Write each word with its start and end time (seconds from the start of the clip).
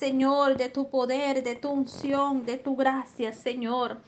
Señor, 0.00 0.56
de 0.56 0.70
tu 0.70 0.88
poder, 0.88 1.42
de 1.44 1.56
tu 1.56 1.68
unción, 1.68 2.46
de 2.46 2.56
tu 2.56 2.74
gracia, 2.74 3.34
Señor. 3.34 3.98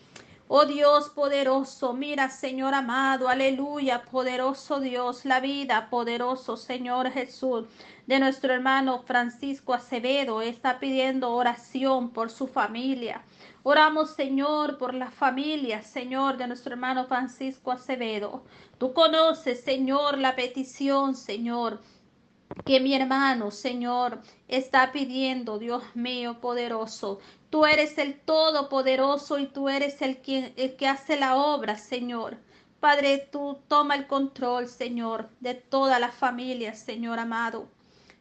Oh 0.48 0.64
Dios 0.64 1.10
poderoso, 1.10 1.92
mira 1.92 2.30
Señor 2.30 2.72
amado, 2.72 3.28
aleluya, 3.28 4.02
poderoso 4.10 4.80
Dios, 4.80 5.26
la 5.26 5.40
vida, 5.40 5.90
poderoso 5.90 6.56
Señor 6.56 7.10
Jesús, 7.10 7.66
de 8.06 8.18
nuestro 8.20 8.54
hermano 8.54 9.02
Francisco 9.02 9.74
Acevedo, 9.74 10.40
está 10.40 10.80
pidiendo 10.80 11.30
oración 11.30 12.08
por 12.08 12.30
su 12.30 12.46
familia. 12.46 13.22
Oramos, 13.62 14.12
Señor, 14.12 14.78
por 14.78 14.94
la 14.94 15.10
familia, 15.10 15.82
Señor, 15.82 16.38
de 16.38 16.46
nuestro 16.46 16.72
hermano 16.72 17.04
Francisco 17.04 17.70
Acevedo. 17.70 18.44
Tú 18.78 18.94
conoces, 18.94 19.60
Señor, 19.60 20.16
la 20.16 20.36
petición, 20.36 21.14
Señor, 21.14 21.80
que 22.64 22.80
mi 22.80 22.94
hermano, 22.94 23.50
Señor, 23.50 24.22
está 24.48 24.92
pidiendo, 24.92 25.58
Dios 25.58 25.82
mío 25.94 26.40
poderoso. 26.40 27.18
Tú 27.50 27.66
eres 27.66 27.98
el 27.98 28.20
Todopoderoso 28.20 29.38
y 29.38 29.46
tú 29.46 29.68
eres 29.68 30.00
el, 30.02 30.20
el 30.56 30.76
que 30.76 30.88
hace 30.88 31.18
la 31.18 31.36
obra, 31.36 31.76
Señor. 31.76 32.38
Padre, 32.80 33.28
tú 33.30 33.58
toma 33.68 33.94
el 33.94 34.06
control, 34.06 34.68
Señor, 34.68 35.30
de 35.40 35.54
toda 35.54 35.98
la 35.98 36.10
familia, 36.10 36.74
Señor 36.74 37.18
amado. 37.18 37.68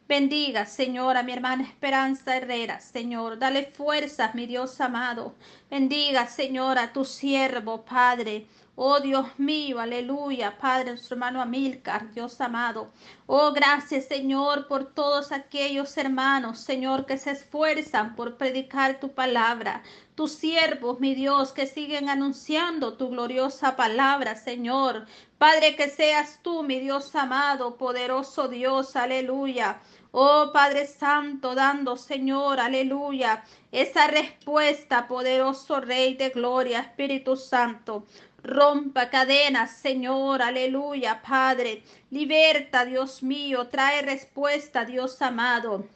Bendiga, 0.08 0.66
Señor, 0.66 1.16
a 1.16 1.22
mi 1.22 1.32
hermana 1.32 1.62
Esperanza 1.62 2.36
Herrera, 2.36 2.80
Señor. 2.80 3.38
Dale 3.38 3.72
fuerzas, 3.72 4.34
mi 4.34 4.46
Dios 4.46 4.80
amado. 4.80 5.34
Bendiga, 5.70 6.26
Señor, 6.26 6.78
a 6.78 6.92
tu 6.92 7.04
siervo, 7.04 7.84
Padre. 7.84 8.46
Oh 8.74 9.00
Dios 9.00 9.26
mío, 9.38 9.80
aleluya, 9.80 10.56
Padre, 10.56 10.92
nuestro 10.92 11.16
hermano 11.16 11.42
Amilcar, 11.42 12.10
Dios 12.12 12.40
amado. 12.40 12.90
Oh, 13.26 13.52
gracias, 13.52 14.06
Señor, 14.06 14.66
por 14.66 14.94
todos 14.94 15.30
aquellos 15.30 15.94
hermanos, 15.98 16.60
Señor, 16.60 17.04
que 17.04 17.18
se 17.18 17.32
esfuerzan 17.32 18.16
por 18.16 18.38
predicar 18.38 18.98
tu 18.98 19.12
palabra. 19.12 19.82
Tus 20.14 20.32
siervos, 20.32 21.00
mi 21.00 21.14
Dios, 21.14 21.52
que 21.52 21.66
siguen 21.66 22.08
anunciando 22.08 22.96
tu 22.96 23.10
gloriosa 23.10 23.76
palabra, 23.76 24.36
Señor. 24.36 25.06
Padre, 25.36 25.76
que 25.76 25.90
seas 25.90 26.40
tú, 26.42 26.62
mi 26.62 26.80
Dios 26.80 27.14
amado, 27.14 27.76
poderoso 27.76 28.48
Dios, 28.48 28.96
aleluya. 28.96 29.80
Oh 30.14 30.50
Padre 30.52 30.86
Santo, 30.86 31.54
dando, 31.54 31.96
Señor, 31.96 32.60
aleluya, 32.60 33.44
esa 33.70 34.06
respuesta, 34.08 35.08
poderoso 35.08 35.80
Rey 35.80 36.14
de 36.16 36.28
Gloria, 36.28 36.80
Espíritu 36.80 37.34
Santo. 37.34 38.04
Rompa 38.42 39.08
cadenas, 39.08 39.76
Señor, 39.76 40.42
aleluya, 40.42 41.22
Padre. 41.22 41.84
Liberta, 42.10 42.84
Dios 42.84 43.22
mío, 43.22 43.68
trae 43.68 44.02
respuesta, 44.02 44.84
Dios 44.84 45.22
amado. 45.22 45.86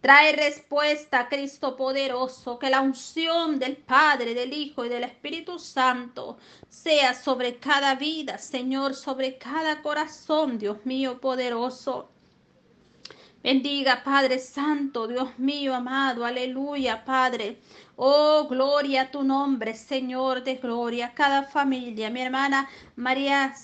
Trae 0.00 0.32
respuesta, 0.32 1.28
Cristo 1.28 1.76
poderoso, 1.76 2.58
que 2.58 2.70
la 2.70 2.80
unción 2.80 3.60
del 3.60 3.76
Padre, 3.76 4.34
del 4.34 4.52
Hijo 4.52 4.84
y 4.84 4.88
del 4.88 5.04
Espíritu 5.04 5.60
Santo 5.60 6.38
sea 6.68 7.14
sobre 7.14 7.58
cada 7.58 7.94
vida, 7.94 8.36
Señor, 8.38 8.96
sobre 8.96 9.38
cada 9.38 9.80
corazón, 9.80 10.58
Dios 10.58 10.84
mío 10.84 11.20
poderoso. 11.20 12.08
Bendiga, 13.44 14.02
Padre 14.04 14.40
Santo, 14.40 15.06
Dios 15.06 15.38
mío 15.38 15.74
amado, 15.74 16.24
aleluya, 16.24 17.04
Padre. 17.04 17.58
Oh, 18.04 18.48
gloria 18.48 19.02
a 19.02 19.10
tu 19.12 19.22
nombre, 19.22 19.74
Señor 19.74 20.42
de 20.42 20.56
gloria, 20.56 21.14
cada 21.14 21.44
familia, 21.44 22.10
mi 22.10 22.20
hermana 22.20 22.68
María 22.96 23.54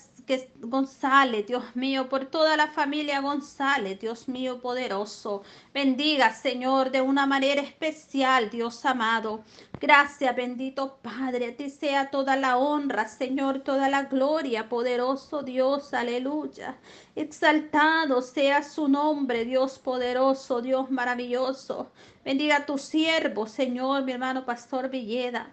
González, 0.59 1.47
Dios 1.47 1.75
mío, 1.75 2.09
por 2.09 2.25
toda 2.25 2.55
la 2.55 2.67
familia 2.67 3.19
González, 3.21 3.99
Dios 3.99 4.27
mío 4.27 4.61
poderoso. 4.61 5.43
Bendiga, 5.73 6.33
Señor, 6.33 6.91
de 6.91 7.01
una 7.01 7.25
manera 7.25 7.61
especial, 7.61 8.49
Dios 8.49 8.85
amado. 8.85 9.43
Gracias, 9.79 10.35
bendito 10.35 10.99
Padre, 11.01 11.47
a 11.47 11.55
ti 11.55 11.69
sea 11.69 12.11
toda 12.11 12.35
la 12.35 12.57
honra, 12.57 13.07
Señor, 13.07 13.59
toda 13.59 13.89
la 13.89 14.03
gloria, 14.03 14.69
poderoso 14.69 15.41
Dios, 15.41 15.93
aleluya. 15.93 16.77
Exaltado 17.15 18.21
sea 18.21 18.61
su 18.63 18.87
nombre, 18.87 19.45
Dios 19.45 19.79
poderoso, 19.79 20.61
Dios 20.61 20.91
maravilloso. 20.91 21.91
Bendiga 22.23 22.57
a 22.57 22.65
tu 22.65 22.77
siervo, 22.77 23.47
Señor, 23.47 24.03
mi 24.03 24.11
hermano 24.11 24.45
Pastor 24.45 24.89
Villeda. 24.89 25.51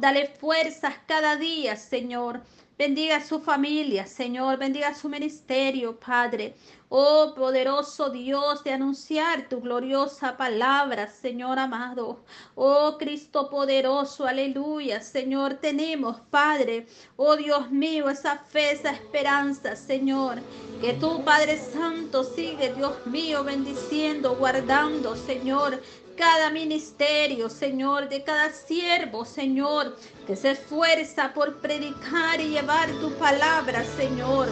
Dale 0.00 0.26
fuerzas 0.26 0.94
cada 1.06 1.36
día, 1.36 1.76
Señor. 1.76 2.40
Bendiga 2.80 3.22
su 3.22 3.40
familia, 3.40 4.06
Señor. 4.06 4.56
Bendiga 4.56 4.94
su 4.94 5.10
ministerio, 5.10 6.00
Padre. 6.00 6.54
Oh 6.88 7.34
poderoso 7.36 8.08
Dios, 8.08 8.64
de 8.64 8.72
anunciar 8.72 9.50
tu 9.50 9.60
gloriosa 9.60 10.38
palabra, 10.38 11.06
Señor 11.06 11.58
amado. 11.58 12.24
Oh 12.54 12.96
Cristo 12.98 13.50
poderoso, 13.50 14.26
aleluya, 14.26 15.02
Señor. 15.02 15.56
Tenemos, 15.56 16.20
Padre, 16.30 16.86
oh 17.16 17.36
Dios 17.36 17.70
mío, 17.70 18.08
esa 18.08 18.38
fe, 18.38 18.72
esa 18.72 18.92
esperanza, 18.92 19.76
Señor. 19.76 20.40
Que 20.80 20.94
tú, 20.94 21.22
Padre 21.22 21.58
Santo, 21.58 22.24
sigue, 22.24 22.72
Dios 22.72 22.94
mío, 23.04 23.44
bendiciendo, 23.44 24.36
guardando, 24.36 25.16
Señor, 25.16 25.82
cada 26.20 26.50
ministerio, 26.50 27.48
Señor, 27.48 28.10
de 28.10 28.22
cada 28.22 28.52
siervo, 28.52 29.24
Señor, 29.24 29.96
que 30.26 30.36
se 30.36 30.50
esfuerza 30.50 31.32
por 31.32 31.62
predicar 31.62 32.38
y 32.42 32.50
llevar 32.50 32.90
tu 33.00 33.10
palabra, 33.14 33.82
Señor. 33.96 34.48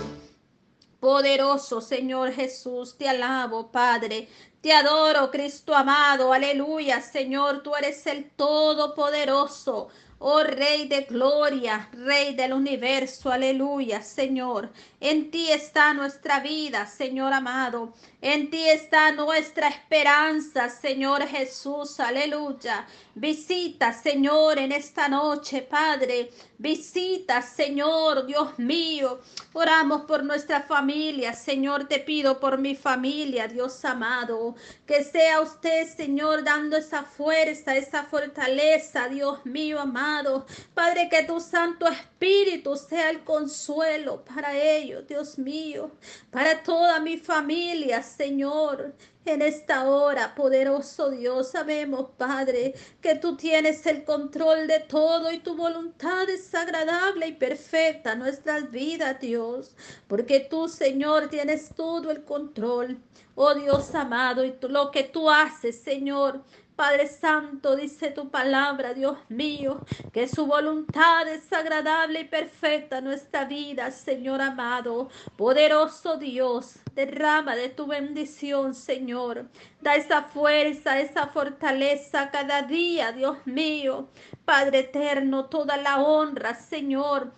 Poderoso 0.98 1.82
Señor 1.82 2.32
Jesús, 2.32 2.96
te 2.96 3.06
alabo, 3.06 3.70
Padre. 3.70 4.28
Te 4.60 4.72
adoro, 4.72 5.30
Cristo 5.30 5.72
amado. 5.72 6.32
Aleluya, 6.32 7.00
Señor, 7.00 7.62
tú 7.62 7.76
eres 7.76 8.04
el 8.08 8.28
Todopoderoso. 8.30 9.88
Oh 10.20 10.42
Rey 10.42 10.88
de 10.88 11.02
gloria, 11.02 11.88
Rey 11.92 12.34
del 12.34 12.52
universo, 12.52 13.30
aleluya, 13.30 14.02
Señor. 14.02 14.68
En 14.98 15.30
ti 15.30 15.52
está 15.52 15.94
nuestra 15.94 16.40
vida, 16.40 16.86
Señor 16.86 17.32
amado. 17.32 17.92
En 18.20 18.50
ti 18.50 18.68
está 18.68 19.12
nuestra 19.12 19.68
esperanza, 19.68 20.70
Señor 20.70 21.24
Jesús, 21.28 22.00
aleluya. 22.00 22.84
Visita, 23.14 23.92
Señor, 23.92 24.58
en 24.58 24.72
esta 24.72 25.08
noche, 25.08 25.62
Padre. 25.62 26.32
Visita, 26.58 27.40
Señor, 27.40 28.26
Dios 28.26 28.58
mío. 28.58 29.20
Oramos 29.52 30.02
por 30.02 30.24
nuestra 30.24 30.62
familia, 30.62 31.32
Señor. 31.32 31.86
Te 31.86 32.00
pido 32.00 32.40
por 32.40 32.58
mi 32.58 32.74
familia, 32.74 33.46
Dios 33.46 33.84
amado. 33.84 34.47
Que 34.86 35.04
sea 35.04 35.40
usted, 35.40 35.86
Señor, 35.86 36.44
dando 36.44 36.76
esa 36.76 37.02
fuerza, 37.02 37.76
esa 37.76 38.04
fortaleza, 38.04 39.08
Dios 39.08 39.44
mío, 39.44 39.80
amado. 39.80 40.46
Padre, 40.74 41.08
que 41.08 41.24
tu 41.24 41.40
Santo 41.40 41.86
Espíritu 41.86 42.76
sea 42.76 43.10
el 43.10 43.24
consuelo 43.24 44.24
para 44.24 44.56
ellos, 44.56 45.06
Dios 45.06 45.38
mío. 45.38 45.90
Para 46.30 46.62
toda 46.62 47.00
mi 47.00 47.18
familia, 47.18 48.02
Señor. 48.02 48.94
En 49.28 49.42
esta 49.42 49.86
hora, 49.86 50.34
poderoso 50.34 51.10
Dios, 51.10 51.50
sabemos, 51.50 52.12
Padre, 52.16 52.74
que 53.02 53.14
tú 53.14 53.36
tienes 53.36 53.84
el 53.84 54.02
control 54.02 54.66
de 54.66 54.80
todo 54.80 55.30
y 55.30 55.40
tu 55.40 55.54
voluntad 55.54 56.30
es 56.30 56.54
agradable 56.54 57.26
y 57.26 57.32
perfecta 57.34 58.12
en 58.12 58.20
nuestras 58.20 58.70
vidas, 58.70 59.20
Dios, 59.20 59.76
porque 60.06 60.40
tú, 60.40 60.66
Señor, 60.66 61.28
tienes 61.28 61.74
todo 61.74 62.10
el 62.10 62.24
control. 62.24 62.98
Oh 63.34 63.54
Dios 63.54 63.94
amado, 63.94 64.46
y 64.46 64.56
lo 64.62 64.90
que 64.90 65.04
tú 65.04 65.28
haces, 65.28 65.78
Señor, 65.78 66.42
Padre 66.78 67.08
Santo, 67.08 67.74
dice 67.74 68.12
tu 68.12 68.30
palabra, 68.30 68.94
Dios 68.94 69.18
mío, 69.28 69.84
que 70.12 70.28
su 70.28 70.46
voluntad 70.46 71.26
es 71.26 71.52
agradable 71.52 72.20
y 72.20 72.24
perfecta 72.24 72.98
en 72.98 73.06
nuestra 73.06 73.46
vida, 73.46 73.90
Señor 73.90 74.40
amado. 74.40 75.08
Poderoso 75.36 76.18
Dios, 76.18 76.76
derrama 76.94 77.56
de 77.56 77.70
tu 77.70 77.88
bendición, 77.88 78.76
Señor. 78.76 79.48
Da 79.80 79.96
esa 79.96 80.22
fuerza, 80.22 81.00
esa 81.00 81.26
fortaleza 81.26 82.30
cada 82.30 82.62
día, 82.62 83.10
Dios 83.10 83.38
mío. 83.44 84.10
Padre 84.44 84.78
eterno, 84.78 85.46
toda 85.46 85.78
la 85.78 85.98
honra, 85.98 86.54
Señor 86.54 87.32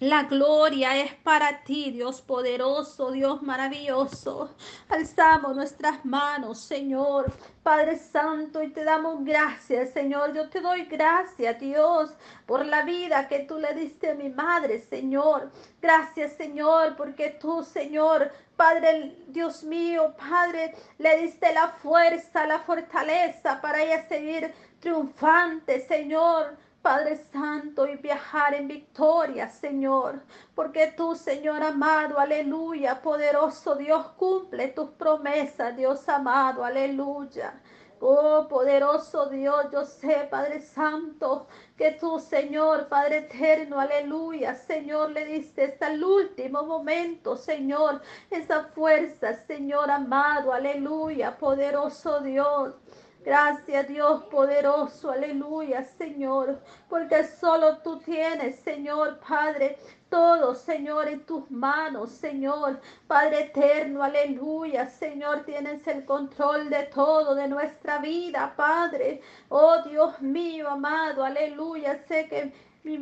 la 0.00 0.22
gloria 0.24 0.96
es 0.96 1.12
para 1.14 1.64
ti, 1.64 1.90
Dios 1.90 2.20
poderoso, 2.22 3.10
Dios 3.10 3.42
maravilloso. 3.42 4.54
Alzamos 4.88 5.56
nuestras 5.56 6.04
manos, 6.04 6.60
Señor, 6.60 7.32
Padre 7.64 7.98
Santo, 7.98 8.62
y 8.62 8.68
te 8.72 8.84
damos 8.84 9.24
gracias, 9.24 9.90
Señor. 9.90 10.34
Yo 10.34 10.48
te 10.50 10.60
doy 10.60 10.84
gracias, 10.84 11.58
Dios, 11.58 12.10
por 12.46 12.64
la 12.64 12.82
vida 12.82 13.26
que 13.26 13.40
tú 13.40 13.58
le 13.58 13.74
diste 13.74 14.10
a 14.10 14.14
mi 14.14 14.28
madre, 14.28 14.80
Señor. 14.82 15.50
Gracias, 15.82 16.34
Señor, 16.34 16.94
porque 16.96 17.30
tú, 17.30 17.64
Señor, 17.64 18.30
Padre, 18.54 19.16
Dios 19.26 19.64
mío, 19.64 20.14
Padre, 20.16 20.76
le 20.98 21.16
diste 21.22 21.52
la 21.52 21.70
fuerza, 21.70 22.46
la 22.46 22.60
fortaleza 22.60 23.60
para 23.60 23.82
ella 23.82 24.06
seguir 24.08 24.54
triunfante, 24.78 25.80
Señor. 25.86 26.56
Padre 26.82 27.16
Santo, 27.32 27.86
y 27.86 27.96
viajar 27.96 28.54
en 28.54 28.68
victoria, 28.68 29.48
Señor, 29.48 30.22
porque 30.54 30.92
tú, 30.96 31.14
Señor 31.14 31.62
amado, 31.62 32.18
aleluya, 32.18 33.02
poderoso 33.02 33.74
Dios, 33.74 34.06
cumple 34.16 34.68
tus 34.68 34.90
promesas, 34.90 35.76
Dios 35.76 36.08
amado, 36.08 36.64
aleluya. 36.64 37.60
Oh, 38.00 38.46
poderoso 38.48 39.26
Dios, 39.26 39.66
yo 39.72 39.84
sé, 39.84 40.28
Padre 40.30 40.60
Santo, 40.60 41.48
que 41.76 41.92
tú, 41.92 42.20
Señor, 42.20 42.86
Padre 42.88 43.18
eterno, 43.18 43.80
aleluya, 43.80 44.54
Señor, 44.54 45.10
le 45.10 45.24
diste 45.24 45.64
hasta 45.64 45.88
el 45.92 46.04
último 46.04 46.62
momento, 46.62 47.36
Señor, 47.36 48.00
esa 48.30 48.64
fuerza, 48.68 49.34
Señor 49.46 49.90
amado, 49.90 50.52
aleluya, 50.52 51.36
poderoso 51.36 52.20
Dios. 52.20 52.74
Gracias 53.24 53.88
Dios 53.88 54.22
poderoso, 54.24 55.10
aleluya 55.10 55.84
Señor, 55.84 56.60
porque 56.88 57.24
solo 57.24 57.78
tú 57.78 57.98
tienes, 57.98 58.60
Señor 58.60 59.18
Padre, 59.28 59.76
todo, 60.08 60.54
Señor, 60.54 61.06
en 61.08 61.20
tus 61.26 61.50
manos, 61.50 62.10
Señor. 62.12 62.80
Padre 63.06 63.40
eterno, 63.40 64.02
aleluya. 64.02 64.88
Señor, 64.88 65.44
tienes 65.44 65.86
el 65.86 66.04
control 66.06 66.70
de 66.70 66.84
todo, 66.84 67.34
de 67.34 67.46
nuestra 67.46 67.98
vida, 67.98 68.54
Padre. 68.56 69.20
Oh 69.50 69.82
Dios 69.82 70.20
mío, 70.22 70.70
amado, 70.70 71.24
aleluya. 71.24 72.02
Sé 72.08 72.26
que 72.26 72.52
mi, 72.84 72.96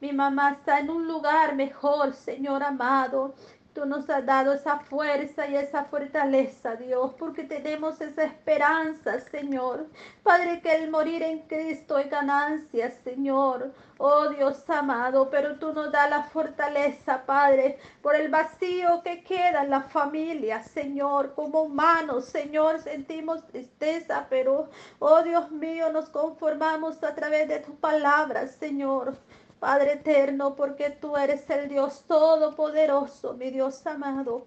mi 0.00 0.12
mamá 0.12 0.52
está 0.52 0.80
en 0.80 0.88
un 0.88 1.06
lugar 1.06 1.54
mejor, 1.54 2.14
Señor 2.14 2.62
amado. 2.62 3.34
Tú 3.78 3.86
nos 3.86 4.10
has 4.10 4.26
dado 4.26 4.54
esa 4.54 4.80
fuerza 4.80 5.46
y 5.46 5.54
esa 5.54 5.84
fortaleza, 5.84 6.74
Dios, 6.74 7.12
porque 7.16 7.44
tenemos 7.44 8.00
esa 8.00 8.24
esperanza, 8.24 9.20
Señor. 9.20 9.86
Padre, 10.24 10.60
que 10.60 10.74
el 10.74 10.90
morir 10.90 11.22
en 11.22 11.42
Cristo 11.42 11.96
es 11.96 12.10
ganancia, 12.10 12.90
Señor. 13.04 13.72
Oh 13.98 14.30
Dios 14.30 14.68
amado, 14.68 15.30
pero 15.30 15.60
tú 15.60 15.72
nos 15.72 15.92
das 15.92 16.10
la 16.10 16.24
fortaleza, 16.24 17.22
Padre, 17.24 17.78
por 18.02 18.16
el 18.16 18.28
vacío 18.28 19.00
que 19.04 19.22
queda 19.22 19.62
en 19.62 19.70
la 19.70 19.82
familia, 19.82 20.60
Señor. 20.64 21.34
Como 21.36 21.62
humanos, 21.62 22.24
Señor, 22.24 22.80
sentimos 22.80 23.46
tristeza, 23.46 24.26
pero, 24.28 24.70
oh 24.98 25.22
Dios 25.22 25.52
mío, 25.52 25.92
nos 25.92 26.10
conformamos 26.10 27.00
a 27.04 27.14
través 27.14 27.46
de 27.46 27.60
tu 27.60 27.76
palabra, 27.76 28.48
Señor. 28.48 29.16
Padre 29.60 29.94
eterno, 29.94 30.54
porque 30.54 30.90
tú 30.90 31.16
eres 31.16 31.48
el 31.50 31.68
Dios 31.68 32.04
todopoderoso, 32.06 33.34
mi 33.34 33.50
Dios 33.50 33.84
amado, 33.86 34.46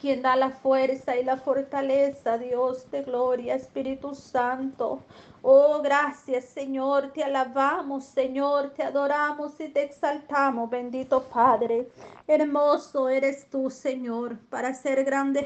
quien 0.00 0.22
da 0.22 0.34
la 0.34 0.50
fuerza 0.50 1.16
y 1.16 1.24
la 1.24 1.36
fortaleza, 1.36 2.38
Dios 2.38 2.90
de 2.90 3.02
gloria, 3.02 3.54
Espíritu 3.54 4.14
Santo. 4.14 5.02
Oh, 5.42 5.82
gracias 5.82 6.46
Señor, 6.46 7.12
te 7.12 7.22
alabamos 7.22 8.04
Señor, 8.04 8.70
te 8.70 8.82
adoramos 8.82 9.60
y 9.60 9.68
te 9.68 9.82
exaltamos, 9.82 10.70
bendito 10.70 11.22
Padre. 11.24 11.90
Hermoso 12.26 13.10
eres 13.10 13.50
tú 13.50 13.68
Señor, 13.68 14.38
para 14.48 14.72
ser 14.72 15.04
grande 15.04 15.42